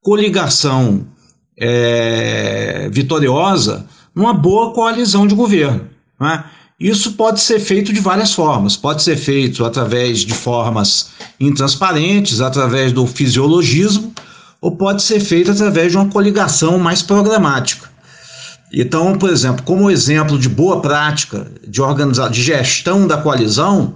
coligação 0.00 1.06
é, 1.60 2.88
vitoriosa 2.90 3.86
numa 4.14 4.32
boa 4.32 4.72
coalizão 4.72 5.26
de 5.26 5.34
governo. 5.34 5.86
Né? 6.18 6.44
Isso 6.80 7.12
pode 7.12 7.40
ser 7.40 7.60
feito 7.60 7.92
de 7.92 8.00
várias 8.00 8.32
formas. 8.32 8.74
Pode 8.74 9.02
ser 9.02 9.18
feito 9.18 9.66
através 9.66 10.20
de 10.20 10.32
formas 10.32 11.10
intransparentes, 11.38 12.40
através 12.40 12.90
do 12.90 13.06
fisiologismo, 13.06 14.14
ou 14.62 14.78
pode 14.78 15.02
ser 15.02 15.20
feito 15.20 15.50
através 15.50 15.92
de 15.92 15.98
uma 15.98 16.08
coligação 16.08 16.78
mais 16.78 17.02
programática. 17.02 17.97
Então, 18.72 19.16
por 19.16 19.30
exemplo, 19.30 19.62
como 19.64 19.90
exemplo 19.90 20.38
de 20.38 20.48
boa 20.48 20.80
prática 20.80 21.50
de, 21.66 21.80
de 22.30 22.42
gestão 22.42 23.06
da 23.06 23.16
coalizão, 23.16 23.94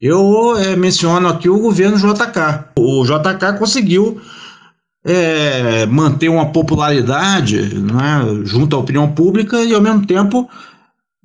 eu 0.00 0.56
é, 0.56 0.76
menciono 0.76 1.28
aqui 1.28 1.48
o 1.48 1.58
governo 1.58 1.96
JK. 1.96 2.72
O 2.78 3.04
JK 3.04 3.58
conseguiu 3.58 4.20
é, 5.04 5.86
manter 5.86 6.28
uma 6.28 6.52
popularidade 6.52 7.74
né, 7.74 8.42
junto 8.44 8.76
à 8.76 8.78
opinião 8.78 9.10
pública 9.10 9.62
e, 9.64 9.74
ao 9.74 9.80
mesmo 9.80 10.06
tempo, 10.06 10.48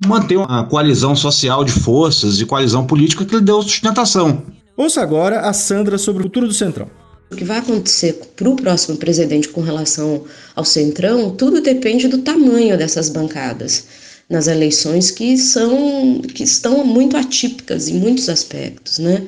manter 0.06 0.36
uma 0.36 0.64
coalizão 0.64 1.14
social 1.14 1.64
de 1.64 1.72
forças 1.72 2.40
e 2.40 2.46
coalizão 2.46 2.86
política 2.86 3.24
que 3.24 3.36
lhe 3.36 3.42
deu 3.42 3.62
sustentação. 3.62 4.42
Ouça 4.76 5.02
agora 5.02 5.40
a 5.40 5.52
Sandra 5.52 5.98
sobre 5.98 6.22
o 6.22 6.24
futuro 6.24 6.48
do 6.48 6.54
Centrão. 6.54 6.88
O 7.34 7.36
que 7.36 7.44
vai 7.44 7.58
acontecer 7.58 8.12
para 8.36 8.48
o 8.48 8.54
próximo 8.54 8.96
presidente 8.96 9.48
com 9.48 9.60
relação 9.60 10.24
ao 10.54 10.64
Centrão, 10.64 11.34
tudo 11.34 11.60
depende 11.60 12.06
do 12.06 12.18
tamanho 12.18 12.78
dessas 12.78 13.08
bancadas 13.08 13.86
nas 14.30 14.46
eleições 14.46 15.10
que 15.10 15.36
são 15.36 16.22
que 16.22 16.44
estão 16.44 16.84
muito 16.84 17.16
atípicas 17.16 17.88
em 17.88 17.94
muitos 17.94 18.28
aspectos, 18.28 19.00
né? 19.00 19.26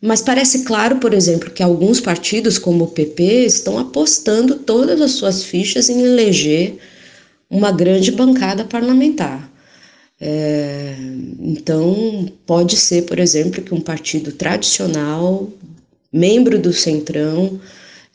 Mas 0.00 0.22
parece 0.22 0.64
claro, 0.64 0.96
por 0.96 1.12
exemplo, 1.12 1.50
que 1.50 1.62
alguns 1.62 2.00
partidos, 2.00 2.58
como 2.58 2.84
o 2.84 2.88
PP, 2.88 3.44
estão 3.44 3.78
apostando 3.78 4.54
todas 4.54 4.98
as 5.02 5.10
suas 5.10 5.44
fichas 5.44 5.90
em 5.90 6.00
eleger 6.00 6.78
uma 7.50 7.70
grande 7.70 8.10
bancada 8.10 8.64
parlamentar. 8.64 9.52
É, 10.18 10.96
então, 11.40 12.26
pode 12.46 12.76
ser, 12.76 13.02
por 13.02 13.18
exemplo, 13.18 13.62
que 13.62 13.74
um 13.74 13.80
partido 13.80 14.32
tradicional, 14.32 15.52
membro 16.12 16.58
do 16.58 16.72
Centrão, 16.72 17.60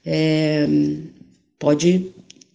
é, 0.05 0.67
pode 1.59 2.11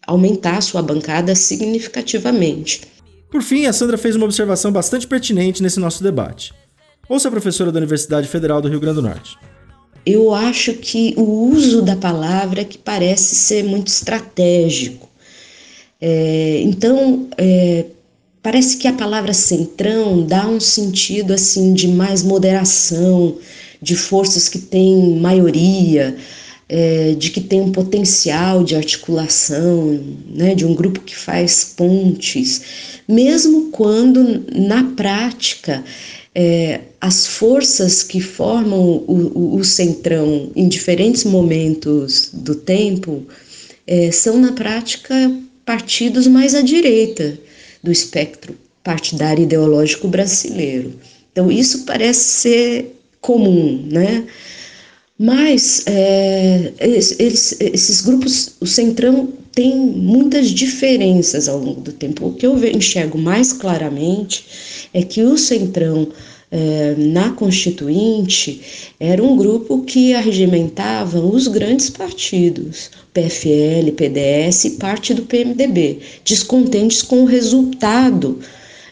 aumentar 0.07 0.61
sua 0.61 0.83
bancada 0.83 1.35
significativamente. 1.35 2.83
Por 3.31 3.43
fim, 3.43 3.67
a 3.67 3.73
Sandra 3.73 3.99
fez 3.99 4.17
uma 4.17 4.25
observação 4.25 4.73
bastante 4.73 5.07
pertinente 5.07 5.63
nesse 5.63 5.79
nosso 5.79 6.03
debate. 6.03 6.53
Ouça 7.09 7.29
a 7.29 7.31
professora 7.31 7.71
da 7.71 7.79
Universidade 7.79 8.29
Federal 8.29 8.61
do 8.61 8.69
Rio 8.69 8.81
Grande 8.81 8.97
do 8.97 9.03
Norte. 9.03 9.37
Eu 10.05 10.33
acho 10.35 10.75
que 10.75 11.15
o 11.17 11.51
uso 11.51 11.83
da 11.83 11.97
palavra 11.97 12.65
que 12.65 12.79
parece 12.79 13.35
ser 13.35 13.63
muito 13.65 13.89
estratégico. 13.89 15.09
É, 16.01 16.63
então, 16.65 17.29
é, 17.37 17.87
parece 18.43 18.79
que 18.79 18.89
a 18.89 18.93
palavra 18.93 19.35
centrão 19.35 20.25
dá 20.25 20.47
um 20.47 20.61
sentido 20.61 21.35
assim 21.35 21.75
de 21.75 21.89
mais 21.89 22.23
moderação, 22.23 23.37
de 23.81 23.97
forças 23.97 24.49
que 24.49 24.59
têm 24.59 25.17
maioria, 25.21 26.17
é, 26.69 27.15
de 27.15 27.31
que 27.31 27.41
tem 27.41 27.61
um 27.61 27.73
potencial 27.73 28.63
de 28.63 28.77
articulação, 28.77 29.99
né, 30.29 30.55
de 30.55 30.67
um 30.67 30.75
grupo 30.75 31.01
que 31.01 31.17
faz 31.17 31.73
pontes, 31.77 32.63
mesmo 33.09 33.71
quando 33.71 34.45
na 34.55 34.85
prática 34.85 35.83
é, 36.35 36.81
as 37.01 37.27
forças 37.27 38.03
que 38.03 38.21
formam 38.21 38.81
o, 38.81 39.33
o, 39.35 39.57
o, 39.57 39.65
centrão 39.65 40.53
em 40.55 40.69
diferentes 40.69 41.25
momentos 41.25 42.31
do 42.33 42.55
tempo 42.55 43.27
é, 43.87 44.11
são 44.11 44.39
na 44.39 44.53
prática 44.53 45.15
partidos 45.65 46.27
mais 46.27 46.55
à 46.55 46.61
direita 46.61 47.39
do 47.83 47.91
espectro 47.91 48.55
partidário 48.85 49.45
ideológico 49.45 50.07
brasileiro. 50.07 50.93
Então 51.33 51.51
isso 51.51 51.85
parece 51.85 52.25
ser 52.25 52.98
comum, 53.21 53.87
né? 53.91 54.27
Mas 55.19 55.83
é, 55.87 56.73
eles, 56.79 57.57
esses 57.61 58.01
grupos, 58.01 58.53
o 58.61 58.67
Centrão 58.67 59.33
tem 59.53 59.75
muitas 59.77 60.51
diferenças 60.51 61.49
ao 61.49 61.59
longo 61.59 61.81
do 61.81 61.93
tempo. 61.93 62.29
O 62.29 62.35
que 62.35 62.47
eu 62.47 62.57
enxergo 62.65 63.19
mais 63.19 63.53
claramente 63.53 64.45
é 64.95 65.03
que 65.03 65.23
o 65.23 65.37
Centrão 65.37 66.07
é, 66.51 66.95
na 66.97 67.31
Constituinte 67.33 68.61
era 69.01 69.23
um 69.23 69.37
grupo 69.37 69.83
que 69.83 70.15
arregimentava 70.15 71.21
os 71.21 71.49
grandes 71.49 71.91
partidos, 71.91 72.91
PFL, 73.13 73.91
PDS 73.97 74.65
e 74.65 74.71
parte 74.71 75.13
do 75.13 75.23
PMDB, 75.23 75.99
descontentes 76.25 77.03
com 77.03 77.23
o 77.23 77.27
resultado 77.27 78.39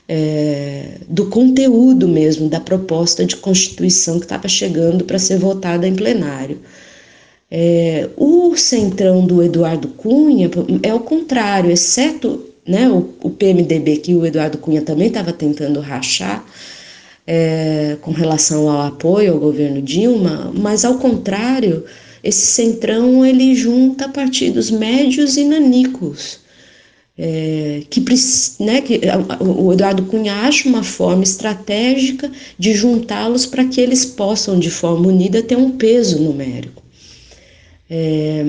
é, 0.09 0.99
do 1.09 1.27
conteúdo 1.27 2.07
mesmo 2.07 2.49
da 2.49 2.61
proposta 2.61 3.25
de 3.25 3.37
Constituição 3.37 4.19
que 4.19 4.27
estava 4.27 4.49
chegando 4.49 5.05
para 5.05 5.19
ser 5.19 5.39
votada 5.39 5.87
em 5.87 5.95
plenário. 5.95 6.61
É, 7.51 8.09
o 8.17 8.57
centrão 8.57 9.25
do 9.25 9.43
Eduardo 9.43 9.89
Cunha 9.89 10.51
é 10.83 10.93
o 10.93 11.01
contrário, 11.01 11.71
exceto 11.71 12.45
né, 12.67 12.89
o, 12.89 13.09
o 13.23 13.31
PMDB 13.31 13.99
que 13.99 14.15
o 14.15 14.27
Eduardo 14.27 14.59
Cunha 14.59 14.83
também 14.83 15.09
estava 15.09 15.33
tentando 15.33 15.81
rachar 15.81 16.45
é, 17.27 17.97
com 18.01 18.11
relação 18.11 18.69
ao 18.69 18.87
apoio 18.87 19.33
ao 19.33 19.39
governo 19.39 19.81
Dilma, 19.83 20.53
mas 20.55 20.85
ao 20.85 20.99
contrário, 20.99 21.85
esse 22.23 22.47
centrão 22.47 23.25
ele 23.25 23.55
junta 23.55 24.09
partidos 24.09 24.71
médios 24.71 25.37
e 25.37 25.45
nanicos 25.45 26.46
é, 27.19 27.83
que, 27.89 28.05
né, 28.61 28.81
que 28.83 29.01
o 29.41 29.73
Eduardo 29.73 30.05
Cunha 30.05 30.35
acha 30.35 30.69
uma 30.69 30.83
forma 30.83 31.23
estratégica 31.23 32.31
de 32.59 32.75
juntá-los 32.75 33.47
para 33.47 33.65
que 33.65 33.81
eles 33.81 34.05
possam, 34.05 34.59
de 34.59 34.71
forma 34.71 35.09
unida, 35.09 35.43
ter 35.43 35.57
um 35.57 35.71
peso 35.71 36.21
numérico. 36.21 36.85
É, 37.89 38.45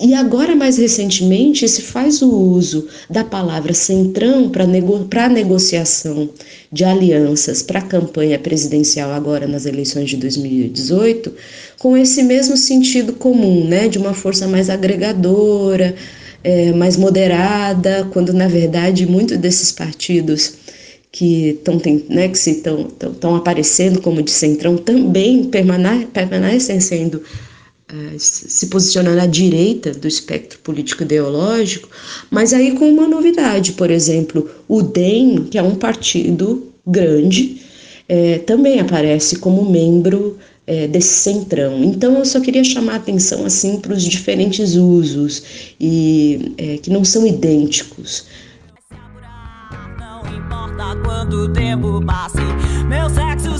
e 0.00 0.12
agora, 0.14 0.56
mais 0.56 0.78
recentemente, 0.78 1.66
se 1.68 1.80
faz 1.80 2.20
o 2.22 2.28
uso 2.28 2.88
da 3.08 3.22
palavra 3.22 3.72
centrão 3.72 4.50
para 4.50 4.66
nego, 4.66 5.08
negociação 5.30 6.28
de 6.72 6.84
alianças 6.84 7.62
para 7.62 7.78
a 7.78 7.82
campanha 7.82 8.36
presidencial 8.36 9.12
agora 9.12 9.46
nas 9.46 9.64
eleições 9.64 10.10
de 10.10 10.16
2018, 10.16 11.32
com 11.78 11.96
esse 11.96 12.20
mesmo 12.24 12.56
sentido 12.56 13.12
comum, 13.12 13.64
né, 13.64 13.86
de 13.86 13.96
uma 13.96 14.12
força 14.12 14.48
mais 14.48 14.68
agregadora, 14.68 15.94
é, 16.44 16.72
mais 16.72 16.96
moderada, 16.96 18.06
quando 18.12 18.32
na 18.32 18.46
verdade 18.46 19.06
muitos 19.06 19.38
desses 19.38 19.72
partidos 19.72 20.54
que 21.10 21.50
estão 21.50 21.80
né, 22.08 22.28
que 22.28 22.36
estão 22.36 23.36
aparecendo 23.36 24.00
como 24.00 24.22
de 24.22 24.30
centrão 24.30 24.76
também 24.76 25.44
permane 25.44 26.06
permanecem 26.06 26.80
sendo 26.80 27.22
é, 27.88 28.18
se 28.18 28.66
posicionando 28.66 29.20
à 29.20 29.26
direita 29.26 29.92
do 29.92 30.08
espectro 30.08 30.58
político 30.60 31.02
ideológico, 31.02 31.88
mas 32.30 32.52
aí 32.52 32.72
com 32.72 32.88
uma 32.90 33.06
novidade, 33.06 33.72
por 33.72 33.90
exemplo, 33.90 34.50
o 34.66 34.82
DEM, 34.82 35.44
que 35.44 35.58
é 35.58 35.62
um 35.62 35.74
partido 35.74 36.72
grande, 36.86 37.62
é, 38.08 38.38
também 38.38 38.80
aparece 38.80 39.36
como 39.36 39.70
membro 39.70 40.38
é, 40.66 40.86
desse 40.86 41.14
centrão. 41.14 41.82
Então 41.84 42.16
eu 42.18 42.24
só 42.24 42.40
queria 42.40 42.64
chamar 42.64 42.94
a 42.94 42.96
atenção 42.96 43.44
assim 43.44 43.78
para 43.78 43.92
os 43.92 44.02
diferentes 44.02 44.74
usos 44.74 45.74
e 45.80 46.54
é, 46.56 46.78
que 46.78 46.90
não 46.90 47.04
são 47.04 47.26
idênticos. 47.26 48.26
Não 49.98 50.20
importa 50.34 50.96
quanto 51.04 51.52
tempo 51.52 52.04
passe, 52.04 52.38
meu 52.88 53.08
sexo 53.10 53.58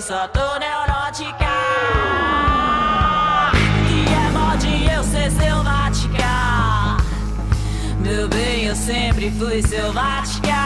eu 0.00 0.02
só 0.02 0.26
tô 0.28 0.58
neurótica. 0.58 1.46
Que 3.86 4.00
é 4.10 4.30
mod 4.30 4.94
eu 4.94 5.04
ser 5.04 5.30
selvática. 5.30 6.96
Meu 8.02 8.26
bem, 8.28 8.64
eu 8.64 8.74
sempre 8.74 9.30
fui 9.32 9.60
selvática. 9.60 10.56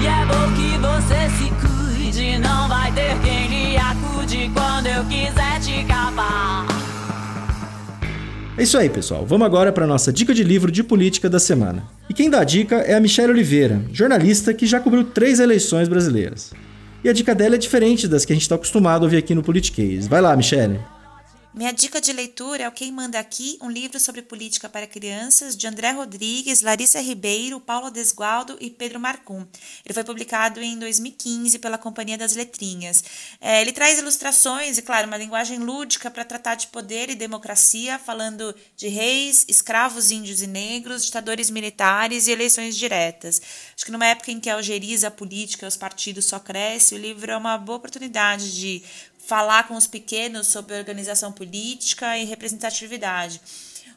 E 0.00 0.06
é 0.06 0.24
bom 0.24 0.54
que 0.56 0.78
você 0.78 1.28
se 1.36 1.52
cuide, 1.60 2.38
não 2.38 2.66
vai 2.66 2.90
ter 2.92 3.14
quem 3.22 3.46
lhe 3.46 3.76
acude 3.76 4.50
quando 4.54 4.86
eu 4.86 5.04
quiser 5.04 5.60
te 5.60 5.84
capar. 5.84 6.64
É 8.56 8.62
isso 8.62 8.78
aí, 8.78 8.88
pessoal. 8.88 9.26
Vamos 9.26 9.44
agora 9.44 9.70
para 9.70 9.86
nossa 9.86 10.10
dica 10.10 10.32
de 10.32 10.42
livro 10.42 10.72
de 10.72 10.82
política 10.82 11.28
da 11.28 11.38
semana. 11.38 11.84
E 12.08 12.14
quem 12.14 12.30
dá 12.30 12.40
a 12.40 12.44
dica 12.44 12.76
é 12.76 12.94
a 12.94 13.00
Michelle 13.00 13.32
Oliveira, 13.32 13.82
jornalista 13.92 14.54
que 14.54 14.64
já 14.64 14.80
cobriu 14.80 15.04
três 15.04 15.40
eleições 15.40 15.88
brasileiras. 15.88 16.54
E 17.06 17.08
a 17.08 17.12
dica 17.12 17.36
dela 17.36 17.54
é 17.54 17.58
diferente 17.58 18.08
das 18.08 18.24
que 18.24 18.32
a 18.32 18.34
gente 18.34 18.42
está 18.42 18.56
acostumado 18.56 19.02
a 19.02 19.04
ouvir 19.04 19.18
aqui 19.18 19.32
no 19.32 19.40
Politiquês. 19.40 20.08
Vai 20.08 20.20
lá, 20.20 20.36
Michele. 20.36 20.80
Minha 21.56 21.72
dica 21.72 22.02
de 22.02 22.12
leitura 22.12 22.64
é 22.64 22.68
o 22.68 22.70
Quem 22.70 22.92
Manda 22.92 23.18
Aqui, 23.18 23.56
um 23.62 23.70
livro 23.70 23.98
sobre 23.98 24.20
política 24.20 24.68
para 24.68 24.86
crianças 24.86 25.56
de 25.56 25.66
André 25.66 25.90
Rodrigues, 25.90 26.60
Larissa 26.60 27.00
Ribeiro, 27.00 27.58
Paulo 27.58 27.90
Desgualdo 27.90 28.58
e 28.60 28.68
Pedro 28.68 29.00
Marcum. 29.00 29.46
Ele 29.82 29.94
foi 29.94 30.04
publicado 30.04 30.60
em 30.60 30.78
2015 30.78 31.58
pela 31.58 31.78
Companhia 31.78 32.18
das 32.18 32.36
Letrinhas. 32.36 33.02
É, 33.40 33.62
ele 33.62 33.72
traz 33.72 33.98
ilustrações 33.98 34.76
e, 34.76 34.82
claro, 34.82 35.06
uma 35.06 35.16
linguagem 35.16 35.58
lúdica 35.58 36.10
para 36.10 36.26
tratar 36.26 36.56
de 36.56 36.66
poder 36.66 37.08
e 37.08 37.14
democracia, 37.14 37.98
falando 37.98 38.54
de 38.76 38.88
reis, 38.88 39.46
escravos 39.48 40.10
índios 40.10 40.42
e 40.42 40.46
negros, 40.46 41.06
ditadores 41.06 41.48
militares 41.48 42.26
e 42.26 42.32
eleições 42.32 42.76
diretas. 42.76 43.40
Acho 43.74 43.86
que 43.86 43.92
numa 43.92 44.06
época 44.06 44.30
em 44.30 44.38
que 44.38 44.50
a 44.50 44.56
algeriza 44.56 45.08
a 45.08 45.10
política 45.10 45.64
e 45.64 45.68
os 45.68 45.76
partidos 45.78 46.26
só 46.26 46.38
cresce, 46.38 46.94
o 46.94 46.98
livro 46.98 47.32
é 47.32 47.36
uma 47.36 47.56
boa 47.56 47.78
oportunidade 47.78 48.54
de 48.54 48.82
falar 49.26 49.66
com 49.66 49.74
os 49.74 49.86
pequenos 49.86 50.46
sobre 50.46 50.76
organização 50.76 51.32
política 51.32 52.16
e 52.16 52.24
representatividade. 52.24 53.40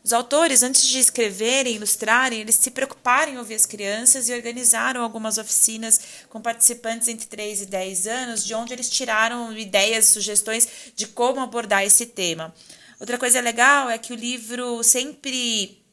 Os 0.04 0.14
autores, 0.14 0.64
antes 0.64 0.88
de 0.88 0.98
escreverem, 0.98 1.76
ilustrarem, 1.76 2.40
eles 2.40 2.56
se 2.56 2.72
preocuparam 2.72 3.34
em 3.34 3.38
ouvir 3.38 3.56
as 3.56 3.66
crianças 3.66 4.30
e 4.30 4.34
organizaram 4.34 5.04
algumas 5.04 5.38
oficinas 5.38 6.00
com 6.30 6.42
participantes 6.42 7.08
entre 7.10 7.28
3 7.28 7.64
e 7.64 7.66
10 7.66 8.08
anos, 8.08 8.46
de 8.46 8.54
onde 8.56 8.74
eles 8.74 8.90
tiraram 8.90 9.56
ideias, 9.56 10.08
sugestões 10.08 10.68
de 10.96 11.06
como 11.06 11.42
abordar 11.42 11.84
esse 11.84 12.06
tema. 12.06 12.54
Outra 13.00 13.18
coisa 13.18 13.42
legal 13.42 13.90
é 13.90 13.98
que 13.98 14.14
o 14.14 14.16
livro 14.16 14.84
sempre 14.84 15.84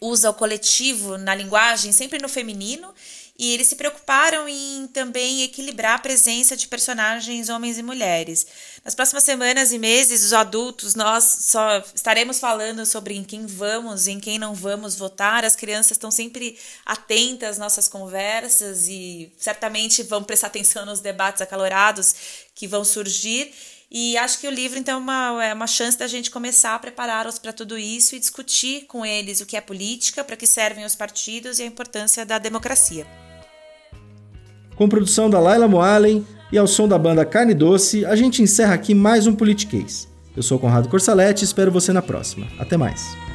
usa 0.00 0.30
o 0.30 0.34
coletivo 0.34 1.16
na 1.16 1.34
linguagem, 1.34 1.92
sempre 1.92 2.20
no 2.20 2.28
feminino, 2.28 2.92
e 3.38 3.52
eles 3.52 3.68
se 3.68 3.76
preocuparam 3.76 4.48
em 4.48 4.88
também 4.88 5.44
equilibrar 5.44 5.94
a 5.94 5.98
presença 6.00 6.56
de 6.56 6.66
personagens 6.66 7.48
homens 7.48 7.78
e 7.78 7.82
mulheres. 7.84 8.44
Nas 8.84 8.96
próximas 8.96 9.22
semanas 9.22 9.70
e 9.70 9.78
meses, 9.78 10.24
os 10.24 10.32
adultos, 10.32 10.96
nós 10.96 11.24
só 11.42 11.78
estaremos 11.94 12.40
falando 12.40 12.84
sobre 12.84 13.14
em 13.14 13.22
quem 13.22 13.46
vamos 13.46 14.08
e 14.08 14.10
em 14.10 14.18
quem 14.18 14.40
não 14.40 14.54
vamos 14.54 14.96
votar. 14.96 15.44
As 15.44 15.54
crianças 15.54 15.92
estão 15.92 16.10
sempre 16.10 16.58
atentas 16.84 17.50
às 17.50 17.58
nossas 17.58 17.86
conversas 17.86 18.88
e 18.88 19.32
certamente 19.38 20.02
vão 20.02 20.24
prestar 20.24 20.48
atenção 20.48 20.84
nos 20.84 20.98
debates 20.98 21.40
acalorados 21.40 22.14
que 22.56 22.66
vão 22.66 22.84
surgir. 22.84 23.54
E 23.88 24.18
acho 24.18 24.40
que 24.40 24.48
o 24.48 24.50
livro, 24.50 24.78
então, 24.78 24.96
é 24.96 25.00
uma, 25.00 25.44
é 25.44 25.54
uma 25.54 25.66
chance 25.68 25.96
da 25.96 26.08
gente 26.08 26.30
começar 26.30 26.74
a 26.74 26.78
preparar-os 26.78 27.38
para 27.38 27.52
tudo 27.52 27.78
isso 27.78 28.16
e 28.16 28.18
discutir 28.18 28.84
com 28.86 29.06
eles 29.06 29.40
o 29.40 29.46
que 29.46 29.56
é 29.56 29.60
política, 29.60 30.24
para 30.24 30.36
que 30.36 30.46
servem 30.46 30.84
os 30.84 30.96
partidos 30.96 31.58
e 31.58 31.62
a 31.62 31.66
importância 31.66 32.26
da 32.26 32.38
democracia. 32.38 33.06
Com 34.78 34.88
produção 34.88 35.28
da 35.28 35.40
Laila 35.40 35.66
Moalen 35.66 36.24
e 36.52 36.56
ao 36.56 36.68
som 36.68 36.86
da 36.86 36.96
banda 36.96 37.24
Carne 37.24 37.52
Doce, 37.52 38.06
a 38.06 38.14
gente 38.14 38.40
encerra 38.40 38.74
aqui 38.74 38.94
mais 38.94 39.26
um 39.26 39.34
Politiquês. 39.34 40.06
Eu 40.36 40.42
sou 40.42 40.56
Conrado 40.56 40.88
Corsalete 40.88 41.42
e 41.42 41.46
espero 41.46 41.72
você 41.72 41.92
na 41.92 42.00
próxima. 42.00 42.46
Até 42.60 42.76
mais. 42.76 43.27